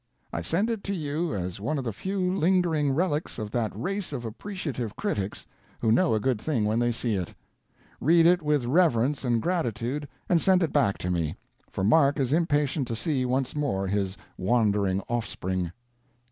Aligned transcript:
I 0.33 0.41
send 0.41 0.71
it 0.71 0.83
to 0.85 0.95
you 0.95 1.31
as 1.35 1.61
one 1.61 1.77
of 1.77 1.83
the 1.83 1.93
few 1.93 2.35
lingering 2.35 2.91
relics 2.91 3.37
of 3.37 3.51
that 3.51 3.71
race 3.75 4.11
of 4.11 4.25
appreciative 4.25 4.95
critics, 4.95 5.45
who 5.79 5.91
know 5.91 6.15
a 6.15 6.19
good 6.19 6.41
thing 6.41 6.65
when 6.65 6.79
they 6.79 6.91
see 6.91 7.13
it. 7.13 7.35
Read 7.99 8.25
it 8.25 8.41
with 8.41 8.65
reverence 8.65 9.23
and 9.23 9.39
gratitude 9.39 10.07
and 10.27 10.41
send 10.41 10.63
it 10.63 10.73
back 10.73 10.97
to 10.97 11.11
me; 11.11 11.35
for 11.69 11.83
Mark 11.83 12.19
is 12.19 12.33
impatient 12.33 12.87
to 12.87 12.95
see 12.95 13.25
once 13.25 13.55
more 13.55 13.85
his 13.85 14.17
wandering 14.39 15.03
offspring. 15.07 15.71